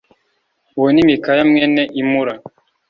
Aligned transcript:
Uwo 0.77 0.89
ni 0.93 1.03
Mikaya 1.09 1.43
mwene 1.49 1.81
Imula 2.01 2.33